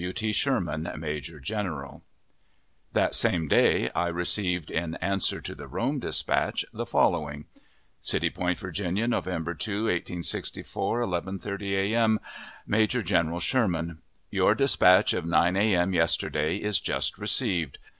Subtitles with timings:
[0.01, 0.11] W.
[0.13, 0.31] T.
[0.33, 2.01] SHERMAN, Major General.
[2.93, 7.45] That same day I received, in answer to the Rome dispatch, the following:
[7.99, 12.19] CITY POINT, VIRGINIA, November 2,1864 11.30 a.m.
[12.65, 13.99] Major General SHERMAN:
[14.31, 15.93] Your dispatch of 9 A.M.
[15.93, 17.77] yesterday is just received.